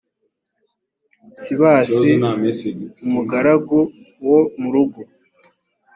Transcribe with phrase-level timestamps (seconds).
[1.41, 1.91] sibas
[3.07, 3.79] umugaragu
[4.27, 5.01] wo mu rugo